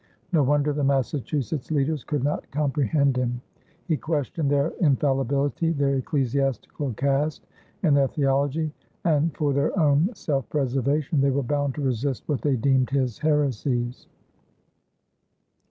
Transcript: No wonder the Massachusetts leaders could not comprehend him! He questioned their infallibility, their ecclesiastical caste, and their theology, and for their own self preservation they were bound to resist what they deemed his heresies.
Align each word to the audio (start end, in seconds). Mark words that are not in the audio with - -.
No 0.31 0.41
wonder 0.41 0.73
the 0.73 0.83
Massachusetts 0.83 1.69
leaders 1.69 2.03
could 2.03 2.23
not 2.23 2.49
comprehend 2.49 3.15
him! 3.15 3.39
He 3.87 3.97
questioned 3.97 4.49
their 4.49 4.69
infallibility, 4.79 5.73
their 5.73 5.97
ecclesiastical 5.97 6.93
caste, 6.93 7.45
and 7.83 7.95
their 7.95 8.07
theology, 8.07 8.73
and 9.05 9.31
for 9.37 9.53
their 9.53 9.77
own 9.79 10.09
self 10.15 10.49
preservation 10.49 11.21
they 11.21 11.29
were 11.29 11.43
bound 11.43 11.75
to 11.75 11.81
resist 11.81 12.23
what 12.25 12.41
they 12.41 12.55
deemed 12.55 12.89
his 12.89 13.19
heresies. 13.19 14.07